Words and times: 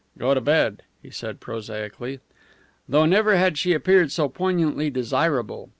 "Go 0.17 0.33
to 0.33 0.41
bed," 0.41 0.81
he 1.03 1.11
said, 1.11 1.39
prosaically. 1.39 2.21
Though 2.89 3.05
never 3.05 3.35
had 3.37 3.59
she 3.59 3.73
appeared 3.73 4.11
so 4.11 4.29
poignantly 4.29 4.89
desirable. 4.89 5.69